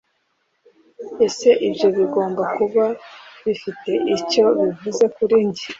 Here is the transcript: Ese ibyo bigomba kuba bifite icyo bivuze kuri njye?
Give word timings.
Ese 1.25 1.49
ibyo 1.67 1.87
bigomba 1.97 2.43
kuba 2.55 2.85
bifite 3.45 3.91
icyo 4.15 4.45
bivuze 4.61 5.03
kuri 5.15 5.35
njye? 5.47 5.67